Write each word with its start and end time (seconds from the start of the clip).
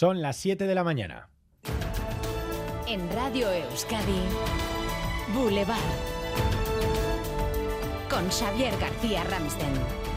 Son 0.00 0.22
las 0.22 0.36
7 0.36 0.66
de 0.66 0.74
la 0.74 0.82
mañana. 0.82 1.28
En 2.86 3.06
Radio 3.12 3.52
Euskadi, 3.52 4.22
Boulevard. 5.34 5.76
Con 8.08 8.26
Xavier 8.30 8.72
García 8.78 9.24
Ramsten. 9.24 10.09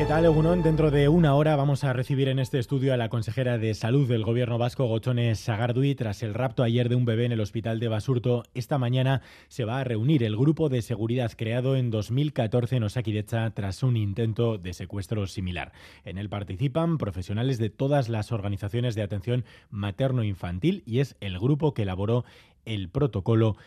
¿Qué 0.00 0.06
tal, 0.06 0.24
Egunon? 0.24 0.62
Dentro 0.62 0.90
de 0.90 1.10
una 1.10 1.34
hora 1.34 1.56
vamos 1.56 1.84
a 1.84 1.92
recibir 1.92 2.28
en 2.28 2.38
este 2.38 2.58
estudio 2.58 2.94
a 2.94 2.96
la 2.96 3.10
consejera 3.10 3.58
de 3.58 3.74
Salud 3.74 4.08
del 4.08 4.24
Gobierno 4.24 4.56
vasco, 4.56 4.86
Gochones 4.86 5.40
Sagardui. 5.40 5.94
Tras 5.94 6.22
el 6.22 6.32
rapto 6.32 6.62
ayer 6.62 6.88
de 6.88 6.94
un 6.94 7.04
bebé 7.04 7.26
en 7.26 7.32
el 7.32 7.40
hospital 7.40 7.80
de 7.80 7.88
Basurto, 7.88 8.44
esta 8.54 8.78
mañana 8.78 9.20
se 9.48 9.66
va 9.66 9.78
a 9.78 9.84
reunir 9.84 10.22
el 10.22 10.38
grupo 10.38 10.70
de 10.70 10.80
seguridad 10.80 11.32
creado 11.36 11.76
en 11.76 11.90
2014 11.90 12.76
en 12.76 12.84
Osakidecha 12.84 13.50
tras 13.50 13.82
un 13.82 13.98
intento 13.98 14.56
de 14.56 14.72
secuestro 14.72 15.26
similar. 15.26 15.72
En 16.06 16.16
él 16.16 16.30
participan 16.30 16.96
profesionales 16.96 17.58
de 17.58 17.68
todas 17.68 18.08
las 18.08 18.32
organizaciones 18.32 18.94
de 18.94 19.02
atención 19.02 19.44
materno-infantil 19.68 20.82
y 20.86 21.00
es 21.00 21.14
el 21.20 21.38
grupo 21.38 21.74
que 21.74 21.82
elaboró 21.82 22.24
el 22.64 22.88
protocolo, 22.88 23.58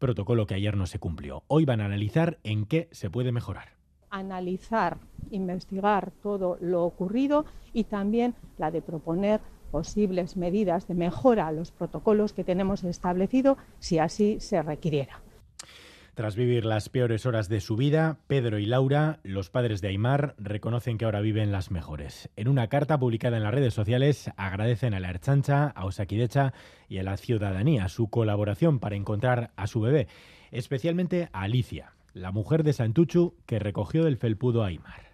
protocolo 0.00 0.48
que 0.48 0.54
ayer 0.54 0.76
no 0.76 0.88
se 0.88 0.98
cumplió. 0.98 1.44
Hoy 1.46 1.66
van 1.66 1.80
a 1.80 1.84
analizar 1.84 2.40
en 2.42 2.66
qué 2.66 2.88
se 2.90 3.10
puede 3.10 3.30
mejorar 3.30 3.78
analizar, 4.10 4.98
investigar 5.30 6.10
todo 6.22 6.58
lo 6.60 6.84
ocurrido 6.84 7.44
y 7.72 7.84
también 7.84 8.34
la 8.58 8.70
de 8.70 8.82
proponer 8.82 9.40
posibles 9.70 10.36
medidas 10.36 10.88
de 10.88 10.94
mejora 10.94 11.46
a 11.46 11.52
los 11.52 11.70
protocolos 11.70 12.32
que 12.32 12.44
tenemos 12.44 12.84
establecido 12.84 13.58
si 13.78 13.98
así 13.98 14.40
se 14.40 14.62
requiriera. 14.62 15.20
Tras 16.18 16.34
vivir 16.34 16.64
las 16.64 16.88
peores 16.88 17.26
horas 17.26 17.48
de 17.48 17.60
su 17.60 17.76
vida, 17.76 18.18
Pedro 18.26 18.58
y 18.58 18.66
Laura, 18.66 19.20
los 19.22 19.50
padres 19.50 19.80
de 19.80 19.86
Aymar, 19.86 20.34
reconocen 20.36 20.98
que 20.98 21.04
ahora 21.04 21.20
viven 21.20 21.52
las 21.52 21.70
mejores. 21.70 22.28
En 22.34 22.48
una 22.48 22.66
carta 22.66 22.98
publicada 22.98 23.36
en 23.36 23.44
las 23.44 23.54
redes 23.54 23.72
sociales, 23.72 24.28
agradecen 24.36 24.94
a 24.94 24.98
la 24.98 25.10
Erchancha, 25.10 25.68
a 25.68 25.84
Osakidecha 25.84 26.54
y 26.88 26.98
a 26.98 27.04
la 27.04 27.16
ciudadanía 27.18 27.88
su 27.88 28.10
colaboración 28.10 28.80
para 28.80 28.96
encontrar 28.96 29.52
a 29.54 29.68
su 29.68 29.80
bebé, 29.80 30.08
especialmente 30.50 31.28
a 31.32 31.42
Alicia, 31.42 31.92
la 32.14 32.32
mujer 32.32 32.64
de 32.64 32.72
Santuchu 32.72 33.36
que 33.46 33.60
recogió 33.60 34.02
del 34.02 34.16
felpudo 34.16 34.64
a 34.64 34.68
Aymar. 34.68 35.07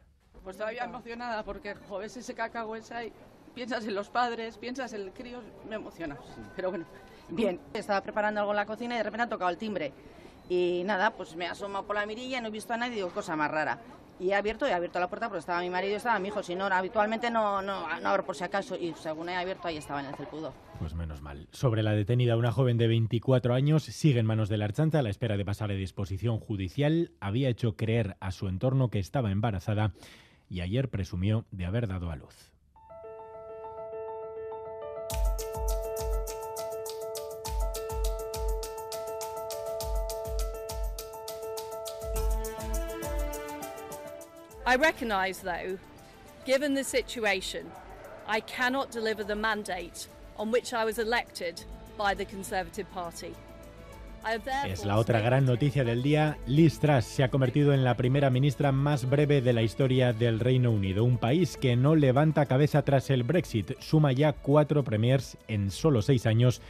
Pues 0.44 0.58
todavía 0.58 0.84
emocionada 0.84 1.42
porque, 1.42 1.74
joder, 1.88 2.06
ese 2.06 2.34
cacao 2.34 2.76
esa 2.76 3.02
y 3.02 3.12
piensas 3.54 3.86
en 3.86 3.94
los 3.94 4.10
padres, 4.10 4.58
piensas 4.58 4.92
en 4.92 5.00
el 5.00 5.12
crío, 5.12 5.40
me 5.66 5.76
emociona. 5.76 6.18
Pero 6.54 6.68
bueno, 6.68 6.84
bien. 7.30 7.58
Estaba 7.72 8.02
preparando 8.02 8.40
algo 8.40 8.52
en 8.52 8.56
la 8.56 8.66
cocina 8.66 8.94
y 8.94 8.98
de 8.98 9.04
repente 9.04 9.22
ha 9.22 9.28
tocado 9.28 9.50
el 9.50 9.56
timbre. 9.56 9.92
Y 10.50 10.82
nada, 10.84 11.12
pues 11.12 11.34
me 11.34 11.46
asomo 11.46 11.84
por 11.84 11.96
la 11.96 12.04
mirilla, 12.04 12.42
no 12.42 12.48
he 12.48 12.50
visto 12.50 12.74
a 12.74 12.76
nadie 12.76 12.96
digo, 12.96 13.08
cosa 13.08 13.34
más 13.36 13.50
rara. 13.50 13.80
Y 14.20 14.30
he 14.30 14.34
abierto, 14.34 14.66
he 14.66 14.72
abierto 14.72 15.00
la 15.00 15.08
puerta 15.08 15.28
porque 15.28 15.40
estaba 15.40 15.60
mi 15.60 15.70
marido 15.70 15.94
y 15.94 15.96
estaba 15.96 16.18
mi 16.18 16.28
hijo. 16.28 16.42
Si 16.42 16.54
no, 16.54 16.66
habitualmente 16.66 17.30
no, 17.30 17.62
no, 17.62 17.98
no 17.98 18.08
abro 18.08 18.24
por 18.24 18.36
si 18.36 18.44
acaso. 18.44 18.76
Y 18.76 18.92
según 18.94 19.28
he 19.28 19.36
abierto, 19.36 19.66
ahí 19.66 19.76
estaba 19.76 20.00
en 20.00 20.06
el 20.06 20.14
felpudo. 20.14 20.52
Pues 20.78 20.94
menos 20.94 21.20
mal. 21.20 21.48
Sobre 21.50 21.82
la 21.82 21.92
detenida, 21.92 22.36
una 22.36 22.52
joven 22.52 22.76
de 22.76 22.86
24 22.86 23.54
años 23.54 23.82
sigue 23.82 24.20
en 24.20 24.26
manos 24.26 24.48
de 24.48 24.58
la 24.58 24.66
Archanta 24.66 25.00
a 25.00 25.02
la 25.02 25.10
espera 25.10 25.36
de 25.36 25.44
pasar 25.44 25.70
a 25.72 25.74
disposición 25.74 26.38
judicial. 26.38 27.10
Había 27.18 27.48
hecho 27.48 27.74
creer 27.74 28.16
a 28.20 28.30
su 28.30 28.46
entorno 28.46 28.88
que 28.88 29.00
estaba 29.00 29.32
embarazada 29.32 29.92
y 30.48 30.60
ayer 30.60 30.88
presumió 30.88 31.44
de 31.50 31.64
haber 31.64 31.86
dado 31.86 32.10
a 32.10 32.16
luz. 32.16 32.50
I 44.66 44.76
recognise, 44.76 45.40
though, 45.40 45.78
given 46.46 46.74
the 46.74 46.84
situation, 46.84 47.70
I 48.26 48.40
cannot 48.40 48.90
deliver 48.90 49.22
the 49.22 49.36
mandate 49.36 50.08
on 50.38 50.50
which 50.50 50.72
I 50.72 50.84
was 50.84 50.98
elected 50.98 51.62
by 51.96 52.14
the 52.14 52.24
Conservative 52.24 52.90
Party. 52.90 53.34
Es 54.66 54.86
la 54.86 54.96
otra 54.96 55.20
gran 55.20 55.44
noticia 55.44 55.84
del 55.84 56.02
día. 56.02 56.38
Liz 56.46 56.78
Truss 56.78 57.04
se 57.04 57.24
ha 57.24 57.30
convertido 57.30 57.74
en 57.74 57.84
la 57.84 57.96
primera 57.96 58.30
ministra 58.30 58.72
más 58.72 59.08
breve 59.08 59.42
de 59.42 59.52
la 59.52 59.62
historia 59.62 60.14
del 60.14 60.40
Reino 60.40 60.70
Unido, 60.70 61.04
un 61.04 61.18
país 61.18 61.58
que 61.58 61.76
no 61.76 61.94
levanta 61.94 62.46
cabeza 62.46 62.82
tras 62.82 63.10
el 63.10 63.22
Brexit. 63.22 63.78
Suma 63.80 64.12
ya 64.12 64.32
cuatro 64.32 64.82
premiers 64.82 65.36
en 65.46 65.70
solo 65.70 66.00
seis 66.00 66.24
años 66.24 66.62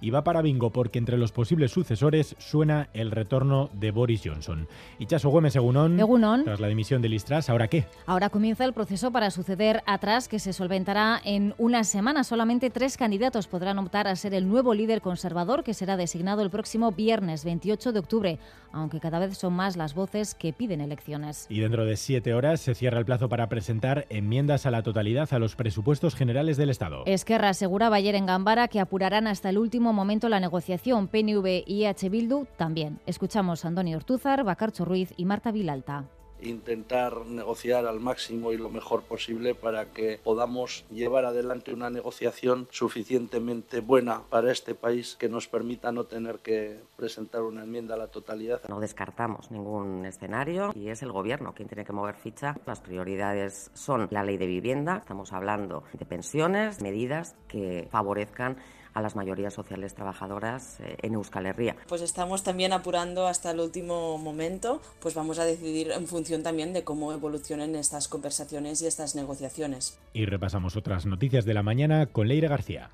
y 0.00 0.10
va 0.10 0.24
para 0.24 0.42
bingo 0.42 0.70
porque 0.70 0.98
entre 0.98 1.18
los 1.18 1.32
posibles 1.32 1.72
sucesores 1.72 2.36
suena 2.38 2.88
el 2.94 3.10
retorno 3.10 3.70
de 3.74 3.90
Boris 3.90 4.22
Johnson. 4.24 4.68
Chaso 5.06 5.30
Gómez, 5.30 5.56
Egunon, 5.56 6.44
tras 6.44 6.60
la 6.60 6.68
dimisión 6.68 7.02
de 7.02 7.08
Listras, 7.08 7.50
¿ahora 7.50 7.66
qué? 7.66 7.84
Ahora 8.06 8.30
comienza 8.30 8.64
el 8.64 8.72
proceso 8.72 9.10
para 9.10 9.32
suceder 9.32 9.82
atrás 9.86 10.28
que 10.28 10.38
se 10.38 10.52
solventará 10.52 11.20
en 11.24 11.52
una 11.58 11.82
semana. 11.82 12.22
Solamente 12.22 12.70
tres 12.70 12.96
candidatos 12.96 13.48
podrán 13.48 13.78
optar 13.78 14.06
a 14.06 14.14
ser 14.14 14.34
el 14.34 14.48
nuevo 14.48 14.72
líder 14.72 15.00
conservador 15.00 15.64
que 15.64 15.74
será 15.74 15.96
designado 15.96 16.42
el 16.42 16.50
próximo 16.50 16.92
viernes 16.92 17.44
28 17.44 17.92
de 17.92 17.98
octubre, 17.98 18.38
aunque 18.72 19.00
cada 19.00 19.18
vez 19.18 19.36
son 19.36 19.54
más 19.54 19.76
las 19.76 19.94
voces 19.94 20.36
que 20.36 20.52
piden 20.52 20.80
elecciones. 20.80 21.46
Y 21.48 21.58
dentro 21.58 21.84
de 21.84 21.96
siete 21.96 22.34
horas 22.34 22.60
se 22.60 22.76
cierra 22.76 23.00
el 23.00 23.04
plazo 23.04 23.28
para 23.28 23.48
presentar 23.48 24.06
enmiendas 24.10 24.64
a 24.64 24.70
la 24.70 24.82
totalidad 24.84 25.32
a 25.32 25.40
los 25.40 25.56
presupuestos 25.56 26.14
generales 26.14 26.56
del 26.56 26.70
Estado. 26.70 27.02
Esquerra 27.06 27.48
aseguraba 27.48 27.96
ayer 27.96 28.14
en 28.14 28.26
Gambara 28.26 28.68
que 28.68 28.78
apurarán 28.78 29.26
hasta 29.26 29.48
el 29.48 29.58
último 29.58 29.89
momento 29.92 30.28
la 30.28 30.40
negociación 30.40 31.08
PNV 31.08 31.64
y 31.66 31.84
H. 31.84 32.08
Bildu 32.08 32.46
también. 32.56 33.00
Escuchamos 33.06 33.64
a 33.64 33.68
Antonio 33.68 33.96
Ortúzar, 33.96 34.44
Bacarcho 34.44 34.84
Ruiz 34.84 35.12
y 35.16 35.24
Marta 35.24 35.52
Vilalta 35.52 36.08
intentar 36.42 37.26
negociar 37.26 37.86
al 37.86 38.00
máximo 38.00 38.52
y 38.52 38.56
lo 38.56 38.70
mejor 38.70 39.02
posible 39.02 39.54
para 39.54 39.86
que 39.86 40.20
podamos 40.22 40.84
llevar 40.90 41.24
adelante 41.24 41.72
una 41.72 41.90
negociación 41.90 42.68
suficientemente 42.70 43.80
buena 43.80 44.22
para 44.28 44.52
este 44.52 44.74
país 44.74 45.16
que 45.18 45.28
nos 45.28 45.48
permita 45.48 45.92
no 45.92 46.04
tener 46.04 46.38
que 46.38 46.80
presentar 46.96 47.42
una 47.42 47.64
enmienda 47.64 47.94
a 47.94 47.98
la 47.98 48.08
totalidad. 48.08 48.62
No 48.68 48.80
descartamos 48.80 49.50
ningún 49.50 50.04
escenario 50.06 50.72
y 50.74 50.88
es 50.88 51.02
el 51.02 51.12
gobierno 51.12 51.54
quien 51.54 51.68
tiene 51.68 51.84
que 51.84 51.92
mover 51.92 52.16
ficha. 52.16 52.56
Las 52.66 52.80
prioridades 52.80 53.70
son 53.74 54.08
la 54.10 54.24
ley 54.24 54.36
de 54.36 54.46
vivienda, 54.46 54.98
estamos 54.98 55.32
hablando 55.32 55.84
de 55.92 56.04
pensiones, 56.04 56.82
medidas 56.82 57.36
que 57.48 57.88
favorezcan 57.90 58.56
a 58.94 59.00
las 59.00 59.16
mayorías 59.16 59.54
sociales 59.54 59.94
trabajadoras 59.94 60.80
eh, 60.80 60.96
en 61.02 61.14
Euskal 61.14 61.46
Herria. 61.46 61.76
Pues 61.88 62.02
estamos 62.02 62.42
también 62.42 62.72
apurando 62.72 63.26
hasta 63.26 63.50
el 63.50 63.60
último 63.60 64.18
momento, 64.18 64.80
pues 65.00 65.14
vamos 65.14 65.38
a 65.38 65.44
decidir 65.44 65.90
en 65.92 66.06
función 66.06 66.42
también 66.42 66.72
de 66.72 66.84
cómo 66.84 67.12
evolucionen 67.12 67.74
estas 67.76 68.08
conversaciones 68.08 68.82
y 68.82 68.86
estas 68.86 69.14
negociaciones. 69.14 69.98
Y 70.12 70.26
repasamos 70.26 70.76
otras 70.76 71.06
noticias 71.06 71.44
de 71.44 71.54
la 71.54 71.62
mañana 71.62 72.06
con 72.06 72.28
Leire 72.28 72.48
García. 72.48 72.90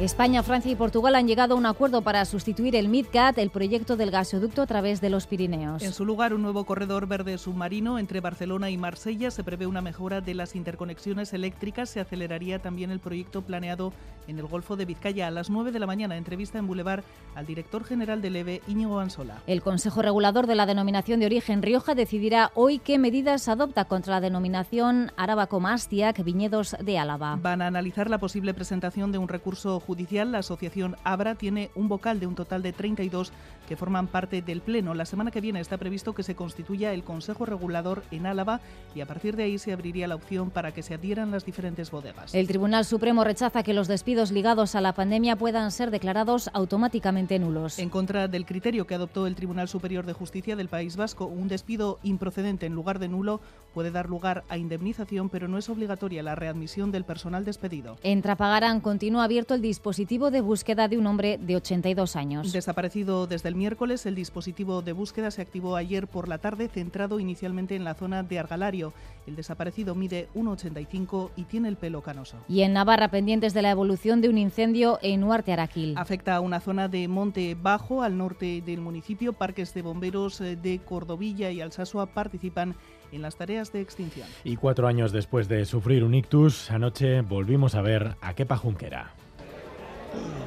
España, 0.00 0.42
Francia 0.42 0.72
y 0.72 0.76
Portugal 0.76 1.14
han 1.14 1.28
llegado 1.28 1.52
a 1.52 1.58
un 1.58 1.66
acuerdo 1.66 2.00
para 2.00 2.24
sustituir 2.24 2.74
el 2.74 2.88
MidCat, 2.88 3.36
el 3.36 3.50
proyecto 3.50 3.98
del 3.98 4.10
gasoducto 4.10 4.62
a 4.62 4.66
través 4.66 5.02
de 5.02 5.10
los 5.10 5.26
Pirineos. 5.26 5.82
En 5.82 5.92
su 5.92 6.06
lugar, 6.06 6.32
un 6.32 6.40
nuevo 6.40 6.64
corredor 6.64 7.06
verde 7.06 7.36
submarino 7.36 7.98
entre 7.98 8.20
Barcelona 8.20 8.70
y 8.70 8.78
Marsella. 8.78 9.30
Se 9.30 9.44
prevé 9.44 9.66
una 9.66 9.82
mejora 9.82 10.22
de 10.22 10.32
las 10.32 10.56
interconexiones 10.56 11.34
eléctricas. 11.34 11.90
Se 11.90 12.00
aceleraría 12.00 12.60
también 12.60 12.90
el 12.90 12.98
proyecto 12.98 13.42
planeado 13.42 13.92
en 14.26 14.38
el 14.38 14.46
Golfo 14.46 14.74
de 14.74 14.86
Vizcaya. 14.86 15.26
A 15.26 15.30
las 15.30 15.50
9 15.50 15.70
de 15.70 15.78
la 15.78 15.86
mañana, 15.86 16.16
entrevista 16.16 16.58
en 16.58 16.66
Boulevard 16.66 17.04
al 17.34 17.44
director 17.44 17.84
general 17.84 18.22
del 18.22 18.36
EVE, 18.36 18.62
Íñigo 18.68 19.00
Ansola. 19.00 19.42
El 19.46 19.60
Consejo 19.60 20.00
Regulador 20.00 20.46
de 20.46 20.54
la 20.54 20.64
Denominación 20.64 21.20
de 21.20 21.26
Origen 21.26 21.60
Rioja 21.60 21.94
decidirá 21.94 22.52
hoy 22.54 22.78
qué 22.78 22.98
medidas 22.98 23.48
adopta 23.48 23.84
contra 23.84 24.14
la 24.14 24.20
denominación 24.22 25.12
Arábaco 25.18 25.60
Mastiac 25.60 26.24
Viñedos 26.24 26.74
de 26.82 26.98
Álava. 26.98 27.36
Van 27.36 27.60
a 27.60 27.66
analizar 27.66 28.08
la 28.08 28.18
posible 28.18 28.54
presentación 28.54 29.12
de 29.12 29.18
un 29.18 29.28
recurso 29.28 29.78
judicial, 29.78 29.89
la 29.96 30.38
asociación 30.38 30.96
Abra 31.04 31.34
tiene 31.34 31.70
un 31.74 31.88
vocal 31.88 32.20
de 32.20 32.26
un 32.26 32.34
total 32.34 32.62
de 32.62 32.72
32 32.72 33.32
que 33.68 33.76
forman 33.76 34.06
parte 34.06 34.42
del 34.42 34.60
Pleno. 34.60 34.94
La 34.94 35.04
semana 35.04 35.30
que 35.30 35.40
viene 35.40 35.60
está 35.60 35.78
previsto 35.78 36.14
que 36.14 36.22
se 36.22 36.34
constituya 36.34 36.92
el 36.92 37.04
Consejo 37.04 37.44
Regulador 37.46 38.02
en 38.10 38.26
Álava 38.26 38.60
y 38.94 39.00
a 39.00 39.06
partir 39.06 39.36
de 39.36 39.44
ahí 39.44 39.58
se 39.58 39.72
abriría 39.72 40.08
la 40.08 40.14
opción 40.14 40.50
para 40.50 40.72
que 40.72 40.82
se 40.82 40.94
adhieran 40.94 41.30
las 41.30 41.44
diferentes 41.44 41.90
bodegas. 41.90 42.34
El 42.34 42.48
Tribunal 42.48 42.84
Supremo 42.84 43.24
rechaza 43.24 43.62
que 43.62 43.74
los 43.74 43.88
despidos 43.88 44.32
ligados 44.32 44.74
a 44.74 44.80
la 44.80 44.94
pandemia 44.94 45.36
puedan 45.36 45.70
ser 45.70 45.90
declarados 45.90 46.50
automáticamente 46.52 47.38
nulos. 47.38 47.78
En 47.78 47.90
contra 47.90 48.26
del 48.26 48.46
criterio 48.46 48.86
que 48.86 48.94
adoptó 48.94 49.26
el 49.26 49.34
Tribunal 49.34 49.68
Superior 49.68 50.06
de 50.06 50.12
Justicia 50.12 50.56
del 50.56 50.68
País 50.68 50.96
Vasco, 50.96 51.26
un 51.26 51.48
despido 51.48 51.98
improcedente 52.02 52.66
en 52.66 52.74
lugar 52.74 52.98
de 52.98 53.08
nulo 53.08 53.40
puede 53.72 53.90
dar 53.90 54.08
lugar 54.08 54.44
a 54.48 54.58
indemnización, 54.58 55.28
pero 55.28 55.48
no 55.48 55.58
es 55.58 55.68
obligatoria 55.68 56.22
la 56.22 56.34
readmisión 56.34 56.90
del 56.92 57.04
personal 57.04 57.44
despedido. 57.44 57.96
En 58.02 58.22
Trapagarán 58.22 58.80
continúa 58.80 59.24
abierto 59.24 59.54
el 59.54 59.62
dispositivo 59.62 60.30
de 60.30 60.40
búsqueda 60.40 60.88
de 60.88 60.98
un 60.98 61.06
hombre 61.06 61.38
de 61.38 61.56
82 61.56 62.16
años. 62.16 62.52
Desaparecido 62.52 63.26
desde 63.26 63.48
el 63.48 63.54
miércoles, 63.54 64.06
el 64.06 64.14
dispositivo 64.14 64.82
de 64.82 64.92
búsqueda 64.92 65.30
se 65.30 65.42
activó 65.42 65.76
ayer 65.76 66.06
por 66.06 66.28
la 66.28 66.38
tarde, 66.38 66.68
centrado 66.68 67.20
inicialmente 67.20 67.76
en 67.76 67.84
la 67.84 67.94
zona 67.94 68.22
de 68.22 68.38
Argalario. 68.38 68.92
El 69.26 69.36
desaparecido 69.36 69.94
mide 69.94 70.28
1,85 70.34 71.30
y 71.36 71.44
tiene 71.44 71.68
el 71.68 71.76
pelo 71.76 72.02
canoso. 72.02 72.38
Y 72.48 72.62
en 72.62 72.72
Navarra, 72.72 73.08
pendientes 73.08 73.54
de 73.54 73.62
la 73.62 73.70
evolución 73.70 74.20
de 74.20 74.28
un 74.28 74.38
incendio 74.38 74.98
en 75.02 75.22
Huarte 75.24 75.52
Araquil. 75.52 75.94
Afecta 75.96 76.36
a 76.36 76.40
una 76.40 76.60
zona 76.60 76.88
de 76.88 77.06
Monte 77.08 77.56
Bajo, 77.60 78.02
al 78.02 78.16
norte 78.16 78.62
del 78.64 78.80
municipio. 78.80 79.32
Parques 79.32 79.74
de 79.74 79.82
bomberos 79.82 80.40
eh, 80.40 80.56
de 80.56 80.78
Cordovilla 80.80 81.50
y 81.50 81.60
Alsasua 81.60 82.06
participan 82.06 82.74
en 83.12 83.22
las 83.22 83.36
tareas 83.36 83.72
de 83.72 83.80
extinción. 83.80 84.28
Y 84.44 84.56
cuatro 84.56 84.86
años 84.86 85.12
después 85.12 85.48
de 85.48 85.64
sufrir 85.64 86.04
un 86.04 86.14
ictus, 86.14 86.70
anoche 86.70 87.20
volvimos 87.22 87.74
a 87.74 87.82
ver 87.82 88.16
a 88.20 88.34
Kepa 88.34 88.56
Junquera. 88.56 89.14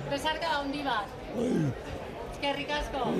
Besarka 0.09 0.59
handi 0.59 0.83
bat. 0.83 1.07
Eskerrik 2.33 2.69
asko. 2.69 3.13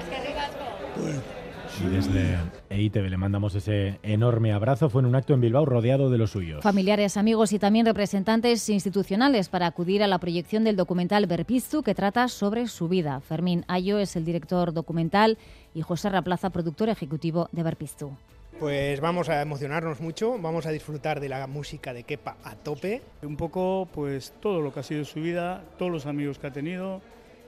Eskerrik 0.00 0.36
asko. 0.36 1.48
Y 1.80 1.88
desde 1.90 2.38
EITV 2.70 3.10
le 3.10 3.16
mandamos 3.16 3.54
ese 3.54 4.00
enorme 4.02 4.52
abrazo. 4.52 4.88
Fue 4.88 5.00
en 5.02 5.06
un 5.06 5.14
acto 5.14 5.34
en 5.34 5.40
Bilbao 5.40 5.64
rodeado 5.64 6.10
de 6.10 6.18
los 6.18 6.30
suyos. 6.30 6.62
Familiares, 6.62 7.16
amigos 7.16 7.52
y 7.52 7.58
también 7.58 7.86
representantes 7.86 8.68
institucionales 8.68 9.48
para 9.48 9.66
acudir 9.66 10.02
a 10.02 10.08
la 10.08 10.18
proyección 10.18 10.64
del 10.64 10.76
documental 10.76 11.26
Berpiztu 11.26 11.82
que 11.82 11.94
trata 11.94 12.26
sobre 12.28 12.66
su 12.66 12.88
vida. 12.88 13.20
Fermín 13.20 13.64
Ayo 13.68 13.98
es 13.98 14.16
el 14.16 14.24
director 14.24 14.72
documental 14.72 15.38
y 15.74 15.82
José 15.82 16.08
Raplaza, 16.08 16.50
productor 16.50 16.88
ejecutivo 16.88 17.48
de 17.52 17.62
Berpiztu. 17.62 18.10
Pues 18.58 19.00
vamos 19.00 19.28
a 19.28 19.40
emocionarnos 19.40 20.00
mucho, 20.00 20.36
vamos 20.36 20.66
a 20.66 20.70
disfrutar 20.70 21.20
de 21.20 21.28
la 21.28 21.46
música 21.46 21.92
de 21.92 22.02
Kepa 22.02 22.38
a 22.42 22.56
tope. 22.56 23.02
Un 23.22 23.36
poco, 23.36 23.88
pues 23.92 24.34
todo 24.40 24.60
lo 24.60 24.72
que 24.72 24.80
ha 24.80 24.82
sido 24.82 25.04
su 25.04 25.20
vida, 25.20 25.62
todos 25.78 25.92
los 25.92 26.06
amigos 26.06 26.40
que 26.40 26.48
ha 26.48 26.52
tenido 26.52 27.00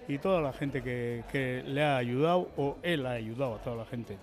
y 0.07 0.19
toda 0.19 0.41
la 0.41 0.53
gente 0.53 0.83
que, 0.83 1.25
que 1.33 1.65
le 1.67 1.83
ha 1.83 1.97
ayudado 1.97 2.51
o 2.57 2.77
él 2.85 3.07
ha 3.07 3.13
ayudado 3.13 3.57
a 3.57 3.59
toda 3.59 3.77
la 3.77 3.87
gente. 3.87 4.19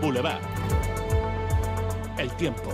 Boulevard. 0.00 0.42
El 2.18 2.30
tiempo. 2.36 2.70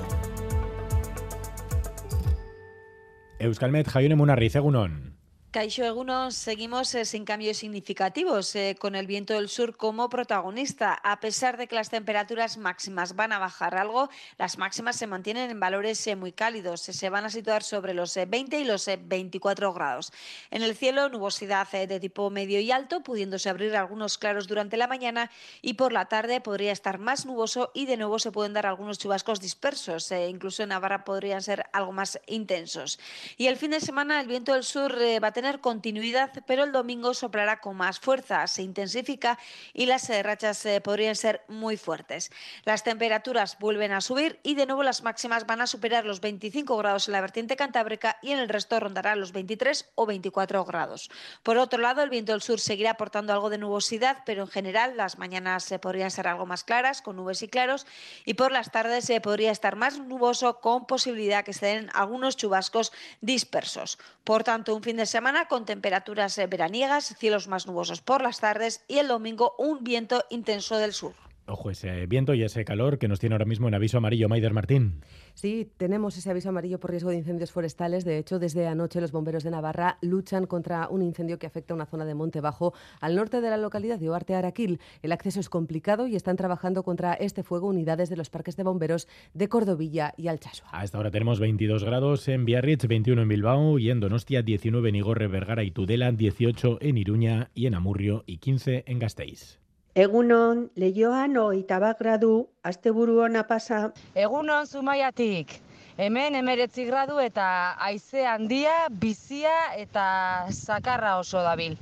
Euskalmet, 3.38 3.87
Jaione 3.87 4.17
Munarriz, 4.17 4.55
egunon. 4.56 5.10
Caixo 5.50 5.82
Eguno, 5.82 6.31
seguimos 6.31 6.94
eh, 6.94 7.05
sin 7.05 7.25
cambios 7.25 7.56
significativos, 7.56 8.55
eh, 8.55 8.76
con 8.79 8.94
el 8.94 9.08
viento 9.08 9.35
del 9.35 9.49
sur 9.49 9.76
como 9.76 10.08
protagonista. 10.08 10.94
A 11.02 11.19
pesar 11.19 11.56
de 11.56 11.67
que 11.67 11.75
las 11.75 11.91
temperaturas 11.91 12.56
máximas 12.56 13.17
van 13.17 13.32
a 13.32 13.41
bajar 13.41 13.75
algo, 13.75 14.11
las 14.38 14.58
máximas 14.58 14.94
se 14.94 15.08
mantienen 15.08 15.50
en 15.50 15.58
valores 15.58 16.06
eh, 16.06 16.14
muy 16.14 16.31
cálidos. 16.31 16.82
se 16.82 17.11
van 17.11 17.25
a 17.25 17.31
situar 17.31 17.64
sobre 17.64 17.94
los 17.94 18.14
20 18.14 18.61
y 18.61 18.64
los 18.64 18.87
24 18.87 19.73
grados. 19.73 20.12
En 20.52 20.62
el 20.62 20.76
cielo, 20.76 21.08
nubosidad 21.08 21.67
de 21.69 21.99
tipo 21.99 22.31
medio 22.31 22.61
y 22.61 22.70
alto, 22.70 23.02
pudiéndose 23.02 23.50
abrir 23.50 23.75
algunos 23.75 24.19
claros 24.19 24.47
durante 24.47 24.76
la 24.76 24.87
mañana 24.87 25.32
y 25.62 25.75
por 25.75 25.93
la 25.93 26.05
tarde 26.05 26.41
podría 26.41 26.70
estar 26.70 27.00
más 27.00 27.26
nuboso 27.26 27.73
y 27.75 27.87
de 27.87 27.97
nuevo 27.97 28.20
se 28.20 28.31
pueden 28.31 28.52
dar 28.52 28.67
algunos 28.67 28.99
chubascos 28.99 29.41
dispersos. 29.41 30.12
incluso 30.12 30.62
en 30.62 30.69
Navarra 30.69 31.05
podrían 31.05 31.43
ser 31.43 31.64
algo 31.73 31.91
más 31.91 32.20
intensos. 32.29 33.00
Y 33.37 33.49
el 33.49 33.56
fin 33.56 33.73
de 33.73 33.81
semana, 33.81 34.20
el 34.20 34.29
viento 34.29 34.52
del 34.52 34.62
sur 34.62 34.94
va 35.20 35.29
a 35.29 35.40
tener 35.41 35.61
continuidad, 35.63 36.31
pero 36.47 36.65
el 36.65 36.73
domingo 36.73 37.15
soplará 37.15 37.61
con 37.61 37.75
más 37.75 37.99
fuerza, 37.99 38.47
se 38.47 38.61
intensifica 38.61 39.39
y 39.73 39.87
las 39.87 40.11
eh, 40.11 40.23
rachas 40.23 40.67
eh, 40.67 40.83
podrían 40.83 41.17
ser 41.17 41.41
muy 41.49 41.79
fuertes. 41.79 42.31
Las 42.65 42.85
temperaturas 42.85 43.57
vuelven 43.59 43.93
a 43.93 44.03
subir 44.03 44.39
y 44.43 44.55
de 44.55 44.67
nuevo 44.67 44.83
las 44.83 45.03
máximas 45.03 45.47
van 45.47 45.63
a 45.63 45.67
superar 45.67 46.05
los 46.05 46.21
25 46.21 46.77
grados 46.77 47.09
en 47.09 47.13
la 47.13 47.23
vertiente 47.23 47.57
cantábrica 47.57 48.19
y 48.21 48.33
en 48.33 48.39
el 48.39 48.51
resto 48.51 48.79
rondará 48.79 49.17
los 49.17 49.33
23 49.33 49.89
o 49.95 50.05
24 50.05 50.67
grados. 50.67 51.11
Por 51.43 51.57
otro 51.57 51.81
lado, 51.81 52.03
el 52.03 52.11
viento 52.11 52.33
del 52.33 52.43
sur 52.43 52.61
seguirá 52.61 52.91
aportando 52.91 53.33
algo 53.33 53.49
de 53.49 53.57
nubosidad, 53.57 54.19
pero 54.27 54.43
en 54.43 54.49
general 54.49 54.99
las 54.99 55.17
mañanas 55.17 55.65
se 55.65 55.79
podrían 55.79 56.11
ser 56.11 56.29
algo 56.29 56.45
más 56.45 56.65
claras, 56.65 57.01
con 57.01 57.17
nubes 57.17 57.41
y 57.41 57.49
claros, 57.49 57.87
y 58.27 58.35
por 58.35 58.53
las 58.53 58.71
tardes 58.71 59.07
se 59.07 59.23
podría 59.23 59.53
estar 59.53 59.77
más 59.77 59.99
nuboso 60.01 60.61
con 60.61 60.87
posibilidad 60.87 61.47
que 61.47 61.55
se 61.55 61.65
den 61.65 61.91
algunos 61.95 62.37
chubascos 62.37 62.93
dispersos. 63.23 63.99
Por 64.23 64.45
tanto, 64.45 64.77
un 64.77 64.83
fin 64.83 64.99
de 64.99 65.07
semana 65.07 65.30
con 65.49 65.65
temperaturas 65.65 66.37
eh, 66.38 66.47
veraniegas, 66.47 67.15
cielos 67.19 67.47
más 67.47 67.67
nubosos 67.67 68.00
por 68.00 68.21
las 68.21 68.41
tardes 68.41 68.85
y 68.88 68.99
el 68.99 69.09
domingo 69.09 69.55
un 69.59 69.85
viento 69.85 70.25
intenso 70.29 70.77
del 70.77 70.93
sur. 70.93 71.30
Ojo, 71.50 71.69
ese 71.69 72.06
viento 72.06 72.32
y 72.32 72.44
ese 72.44 72.64
calor 72.64 72.99
que 72.99 73.08
nos 73.08 73.19
tiene 73.19 73.35
ahora 73.35 73.44
mismo 73.44 73.67
en 73.67 73.75
aviso 73.75 73.99
amarillo, 73.99 74.29
Maider 74.29 74.52
Martín. 74.52 75.00
Sí, 75.35 75.69
tenemos 75.76 76.17
ese 76.17 76.31
aviso 76.31 76.50
amarillo 76.50 76.79
por 76.79 76.93
riesgo 76.93 77.11
de 77.11 77.17
incendios 77.17 77.50
forestales. 77.50 78.05
De 78.05 78.19
hecho, 78.19 78.38
desde 78.38 78.69
anoche 78.69 79.00
los 79.00 79.11
bomberos 79.11 79.43
de 79.43 79.50
Navarra 79.50 79.99
luchan 80.00 80.47
contra 80.47 80.88
un 80.88 81.02
incendio 81.02 81.41
que 81.41 81.49
afecta 81.49 81.75
a 81.75 81.76
una 81.76 81.87
zona 81.87 82.05
de 82.05 82.14
Monte 82.14 82.41
Bajo 82.41 82.73
al 83.00 83.17
norte 83.17 83.41
de 83.41 83.50
la 83.50 83.56
localidad 83.56 83.99
de 83.99 84.11
Oarte 84.11 84.37
Araquil. 84.37 84.79
El 85.02 85.11
acceso 85.11 85.41
es 85.41 85.49
complicado 85.49 86.06
y 86.06 86.14
están 86.14 86.37
trabajando 86.37 86.85
contra 86.85 87.14
este 87.14 87.43
fuego 87.43 87.67
unidades 87.67 88.11
de 88.11 88.17
los 88.17 88.31
parques 88.31 88.56
de 88.56 88.62
bomberos 88.62 89.08
de 89.35 89.49
Cordovilla 89.49 90.14
y 90.17 90.29
Alchasua. 90.29 90.69
A 90.70 90.85
esta 90.85 91.00
hora 91.00 91.11
tenemos 91.11 91.41
22 91.41 91.82
grados 91.82 92.29
en 92.29 92.44
Biarritz, 92.44 92.87
21 92.87 93.23
en 93.23 93.29
Bilbao 93.29 93.79
y 93.81 93.91
en 93.91 93.99
Donostia, 93.99 94.43
19 94.43 94.88
en 94.88 94.94
Igorre, 94.94 95.26
Vergara 95.26 95.64
y 95.64 95.73
Tudela, 95.73 96.12
18 96.12 96.79
en 96.81 96.97
Iruña 96.97 97.50
y 97.55 97.67
en 97.67 97.75
Amurrio 97.75 98.23
y 98.26 98.38
15 98.38 98.85
en 98.87 98.99
Gasteiz. 99.00 99.60
Egunon, 99.99 100.69
lehioan 100.79 101.35
hogeita 101.35 101.81
bat 101.83 101.99
gradu, 101.99 102.47
asteburu 102.63 103.17
ona 103.25 103.43
pasa. 103.43 103.89
Egunon 104.15 104.67
zumaiatik, 104.67 105.57
hemen 105.99 106.37
emeretzi 106.39 106.85
gradu 106.87 107.19
eta 107.19 107.75
haize 107.75 108.23
handia, 108.23 108.87
bizia 108.89 109.75
eta 109.75 110.47
sakarra 110.53 111.17
oso 111.19 111.43
dabil. 111.43 111.75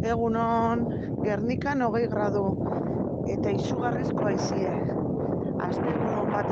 Egunon, 0.00 0.86
Gernikan 1.20 1.84
hogei 1.84 2.06
gradu 2.08 2.46
eta 3.28 3.52
izugarrizko 3.52 4.24
haizie. 4.24 4.72
Asteburu 5.60 6.24
bat 6.32 6.48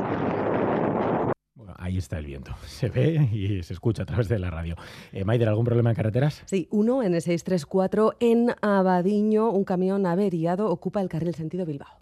ahí 1.83 1.97
está 1.97 2.17
el 2.17 2.25
viento. 2.25 2.55
Se 2.65 2.89
ve 2.89 3.29
y 3.31 3.61
se 3.63 3.73
escucha 3.73 4.03
a 4.03 4.05
través 4.05 4.29
de 4.29 4.39
la 4.39 4.49
radio. 4.49 4.75
Eh, 5.11 5.23
Maider, 5.23 5.49
¿algún 5.49 5.65
problema 5.65 5.89
en 5.89 5.95
carreteras? 5.95 6.43
Sí, 6.45 6.67
uno 6.71 7.03
en 7.03 7.13
el 7.13 7.21
634 7.21 8.15
en 8.19 8.55
Abadiño. 8.61 9.49
Un 9.51 9.63
camión 9.63 10.05
averiado 10.05 10.69
ocupa 10.69 11.01
el 11.01 11.09
carril 11.09 11.35
sentido 11.35 11.65
Bilbao. 11.65 11.99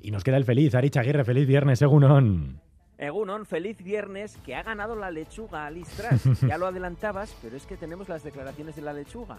Y 0.00 0.10
nos 0.10 0.24
queda 0.24 0.36
el 0.36 0.44
feliz, 0.44 0.74
Arich 0.74 0.96
Aguirre, 0.96 1.24
feliz 1.24 1.46
viernes, 1.46 1.80
Egunon. 1.80 2.60
Egunon, 2.98 3.46
feliz 3.46 3.78
viernes, 3.82 4.36
que 4.44 4.54
ha 4.54 4.62
ganado 4.62 4.96
la 4.96 5.10
lechuga 5.10 5.66
Alistras. 5.66 6.22
ya 6.48 6.58
lo 6.58 6.66
adelantabas, 6.66 7.36
pero 7.40 7.56
es 7.56 7.66
que 7.66 7.76
tenemos 7.76 8.08
las 8.08 8.24
declaraciones 8.24 8.74
de 8.74 8.82
la 8.82 8.92
lechuga. 8.92 9.38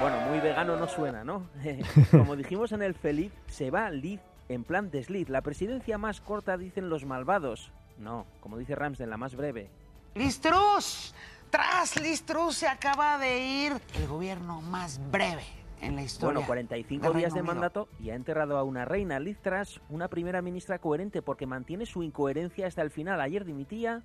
Bueno, 0.00 0.20
muy 0.30 0.40
vegano 0.40 0.76
no 0.76 0.88
suena, 0.88 1.24
¿no? 1.24 1.46
Como 2.10 2.34
dijimos 2.36 2.72
en 2.72 2.82
el 2.82 2.94
feliz, 2.94 3.32
se 3.46 3.70
va 3.70 3.90
Liz 3.90 4.20
en 4.50 4.64
plan 4.64 4.90
desliz. 4.90 5.28
La 5.28 5.42
presidencia 5.42 5.96
más 5.96 6.20
corta 6.20 6.56
dicen 6.58 6.88
los 6.90 7.04
malvados. 7.04 7.70
No, 7.98 8.26
como 8.40 8.58
dice 8.58 8.74
Ramsden, 8.74 9.08
la 9.08 9.16
más 9.16 9.36
breve. 9.36 9.70
Listrus, 10.14 11.14
tras 11.50 12.00
Listrus 12.00 12.56
se 12.56 12.66
acaba 12.66 13.16
de 13.18 13.38
ir 13.38 13.72
el 13.94 14.08
gobierno 14.08 14.60
más 14.60 15.00
breve 15.10 15.44
en 15.80 15.94
la 15.94 16.02
historia. 16.02 16.34
Bueno, 16.34 16.46
45 16.46 17.12
días 17.12 17.32
de 17.32 17.42
mandato 17.42 17.88
y 18.00 18.10
ha 18.10 18.16
enterrado 18.16 18.58
a 18.58 18.64
una 18.64 18.84
reina. 18.84 19.20
Liz 19.20 19.38
Truss, 19.38 19.80
una 19.88 20.08
primera 20.08 20.42
ministra 20.42 20.80
coherente 20.80 21.22
porque 21.22 21.46
mantiene 21.46 21.86
su 21.86 22.02
incoherencia 22.02 22.66
hasta 22.66 22.82
el 22.82 22.90
final. 22.90 23.20
Ayer 23.20 23.44
dimitía. 23.44 24.02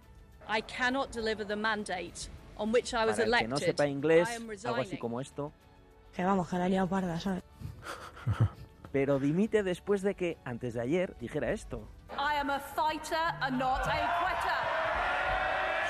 I 0.48 0.62
cannot 0.62 1.12
deliver 1.12 1.46
the 1.48 1.56
mandate 1.56 2.30
on 2.58 2.72
which 2.72 2.94
I 2.94 3.06
was 3.08 3.16
Para 3.16 3.24
el 3.24 3.32
que 3.32 3.46
elected. 3.46 3.50
no 3.50 3.58
sepa 3.58 3.88
inglés, 3.88 4.30
algo 4.64 4.82
así 4.82 4.98
como 5.00 5.20
esto. 5.20 5.52
Que 6.16 6.24
vamos, 6.24 6.48
que 6.48 6.58
la 6.58 6.68
he 6.68 6.70
liado 6.70 6.88
parda, 6.88 7.20
¿sabes? 7.20 7.44
Pero 8.96 9.20
dimite 9.20 9.62
después 9.62 10.02
de 10.04 10.16
que, 10.16 10.38
antes 10.46 10.74
de 10.74 10.80
ayer, 10.80 11.18
dijera 11.20 11.52
esto. 11.52 11.86
I 12.12 12.40
am 12.40 12.50
a 12.50 12.62
fighter 12.62 13.18
and 13.42 13.60
not 13.60 13.82
a 13.82 13.92
quitter. 13.92 14.54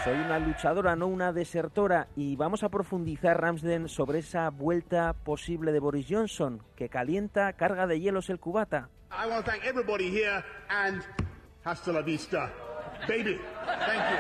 Soy 0.04 0.18
una 0.26 0.40
luchadora, 0.40 0.96
no 0.96 1.06
una 1.06 1.32
desertora. 1.32 2.08
Y 2.16 2.36
vamos 2.36 2.64
a 2.64 2.70
profundizar, 2.70 3.40
Ramsden, 3.40 3.90
sobre 3.90 4.18
esa 4.18 4.50
vuelta 4.50 5.14
posible 5.14 5.72
de 5.72 5.80
Boris 5.80 6.08
Johnson, 6.10 6.64
que 6.76 6.90
calienta, 6.90 7.54
carga 7.54 7.86
de 7.86 8.00
hielos 8.00 8.32
el 8.32 8.40
cubata. 8.40 8.90
I 9.12 9.30
want 9.30 9.46
to 9.46 9.52
thank 9.52 9.64
everybody 9.66 10.10
here 10.10 10.44
and 10.70 11.04
hasta 11.64 11.92
la 11.92 12.02
vista, 12.02 12.52
baby. 13.08 13.40
Thank 13.68 14.02
you. 14.10 14.18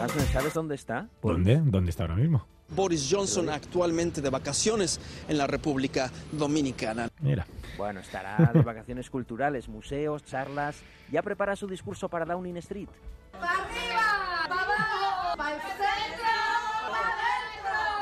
Ramsden, 0.00 0.26
¿sabes 0.26 0.52
dónde 0.52 0.74
está? 0.74 1.08
¿Dónde? 1.22 1.62
¿Dónde 1.64 1.88
está 1.88 2.02
ahora 2.02 2.16
mismo? 2.16 2.46
Boris 2.68 3.08
Johnson 3.10 3.48
actualmente 3.48 4.20
de 4.20 4.30
vacaciones 4.30 5.00
en 5.28 5.38
la 5.38 5.46
República 5.46 6.10
Dominicana. 6.32 7.08
Mira. 7.20 7.46
Bueno, 7.76 8.00
estará 8.00 8.50
de 8.52 8.62
vacaciones 8.62 9.10
culturales, 9.10 9.68
museos, 9.68 10.24
charlas. 10.24 10.76
Ya 11.10 11.22
prepara 11.22 11.54
su 11.56 11.66
discurso 11.66 12.08
para 12.08 12.24
Downing 12.24 12.56
Street. 12.58 12.88
¡Para 13.32 13.52
arriba! 13.52 14.46
¡Para 14.48 14.62
abajo! 14.62 15.06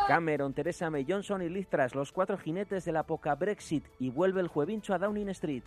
Cameron, 0.07 0.53
Teresa 0.53 0.91
May, 0.91 1.07
Johnson 1.09 1.41
y 1.43 1.49
Liz 1.49 1.67
Truss, 1.69 1.95
los 1.95 2.13
cuatro 2.13 2.37
jinetes 2.37 2.85
de 2.85 2.93
la 2.93 3.05
poca 3.05 3.35
Brexit 3.35 3.87
y 3.99 4.11
vuelve 4.11 4.43
el 4.43 4.49
juevincho 4.49 4.93
a 4.93 4.99
Downing 4.99 5.31
Street. 5.31 5.65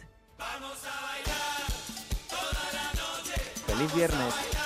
Feliz 3.66 3.96
viernes. 3.96 4.57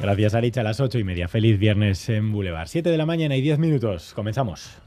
Gracias, 0.00 0.34
Aricha, 0.34 0.60
a 0.60 0.64
las 0.64 0.78
ocho 0.80 0.98
y 0.98 1.04
media. 1.04 1.26
Feliz 1.26 1.58
viernes 1.58 2.08
en 2.08 2.30
Boulevard. 2.30 2.68
Siete 2.68 2.90
de 2.90 2.98
la 2.98 3.06
mañana 3.06 3.36
y 3.36 3.40
diez 3.40 3.58
minutos. 3.58 4.12
Comenzamos. 4.14 4.78